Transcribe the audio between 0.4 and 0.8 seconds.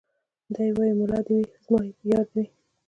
دی